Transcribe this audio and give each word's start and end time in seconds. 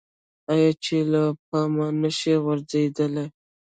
آیا 0.53 0.71
چې 0.83 0.97
له 1.11 1.23
پامه 1.47 1.87
نشي 2.01 2.33
غورځیدلی؟ 2.43 3.25